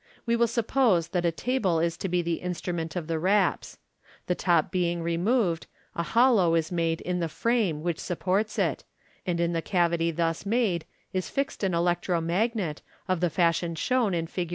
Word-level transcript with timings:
We 0.25 0.35
will 0.35 0.47
suppose 0.47 1.09
that 1.09 1.27
a 1.27 1.31
table 1.31 1.79
is 1.79 1.95
to 1.97 2.09
be 2.09 2.23
the 2.23 2.39
instrument 2.41 2.95
of 2.95 3.05
the 3.05 3.19
raps. 3.19 3.77
The 4.25 4.33
top 4.33 4.71
being 4.71 5.03
removed, 5.03 5.67
a 5.93 6.01
hollow 6.01 6.55
is 6.55 6.71
made 6.71 7.01
in 7.01 7.19
the" 7.19 7.29
frame" 7.43 7.83
which 7.83 7.99
supports 7.99 8.57
it, 8.57 8.83
and 9.27 9.39
in 9.39 9.53
the 9.53 9.61
cavity 9.61 10.09
thus 10.09 10.43
made 10.43 10.85
is 11.13 11.29
fixed 11.29 11.63
an 11.63 11.75
electro 11.75 12.19
magnet, 12.19 12.81
of 13.07 13.19
the 13.19 13.29
fashion 13.29 13.75
shown 13.75 14.15
in 14.15 14.25
Figs. 14.25 14.49